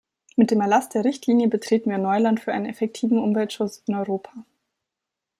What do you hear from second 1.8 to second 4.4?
wir Neuland für einen effektiven Umweltschutz in Europa.